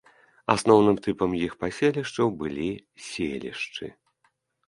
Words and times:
Асноўным 0.53 0.95
тыпам 1.07 1.35
іх 1.47 1.53
паселішчаў 1.65 2.27
былі 2.39 2.67
селішчы. 3.09 3.85